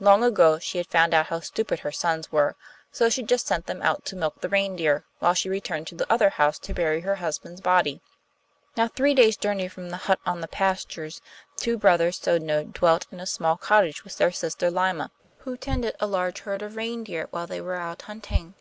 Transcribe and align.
Long 0.00 0.24
ago 0.24 0.58
she 0.58 0.78
had 0.78 0.88
found 0.88 1.14
out 1.14 1.26
how 1.26 1.38
stupid 1.38 1.78
her 1.78 1.92
sons 1.92 2.32
were, 2.32 2.56
so 2.90 3.08
she 3.08 3.22
just 3.22 3.46
sent 3.46 3.66
them 3.66 3.80
out 3.80 4.04
to 4.06 4.16
milk 4.16 4.40
the 4.40 4.48
reindeer, 4.48 5.04
while 5.20 5.34
she 5.34 5.48
returned 5.48 5.86
to 5.86 5.94
the 5.94 6.12
other 6.12 6.30
house 6.30 6.58
to 6.58 6.74
bury 6.74 7.02
her 7.02 7.14
husband's 7.22 7.60
body. 7.60 8.00
Now, 8.76 8.88
three 8.88 9.14
days' 9.14 9.36
journey 9.36 9.68
from 9.68 9.90
the 9.90 9.96
hut 10.08 10.18
on 10.26 10.40
the 10.40 10.48
pastures 10.48 11.20
two 11.56 11.78
brothers 11.78 12.18
Sodno 12.18 12.64
dwelt 12.64 13.06
in 13.12 13.20
a 13.20 13.24
small 13.24 13.56
cottage 13.56 14.02
with 14.02 14.16
their 14.18 14.32
sister 14.32 14.68
Lyma, 14.68 15.12
who 15.42 15.56
tended 15.56 15.94
a 16.00 16.08
large 16.08 16.40
herd 16.40 16.60
of 16.60 16.74
reindeer 16.74 17.28
while 17.30 17.46
they 17.46 17.60
were 17.60 17.76
out 17.76 18.02
hunting. 18.02 18.54